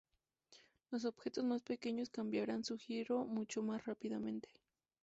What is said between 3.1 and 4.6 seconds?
mucho más rápidamente.